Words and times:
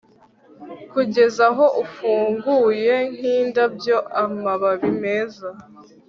kugeza 0.91 1.41
aho 1.51 1.65
ufunguye 1.83 2.95
nk'indabyo, 3.13 3.97
amababi 4.21 4.89
meza 5.03 5.49